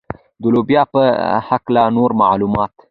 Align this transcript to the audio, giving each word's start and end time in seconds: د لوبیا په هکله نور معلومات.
د 0.41 0.43
لوبیا 0.53 0.83
په 0.93 1.01
هکله 1.49 1.83
نور 1.97 2.11
معلومات. 2.21 2.71